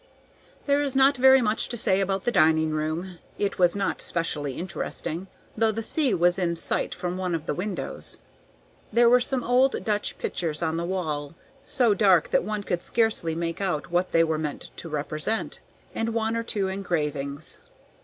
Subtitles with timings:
[0.65, 3.19] There is not very much to say about the dining room.
[3.37, 7.53] It was not specially interesting, though the sea was in sight from one of the
[7.53, 8.17] windows.
[8.91, 11.35] There were some old Dutch pictures on the wall,
[11.65, 15.59] so dark that one could scarcely make out what they were meant to represent,
[15.93, 17.59] and one or two engravings.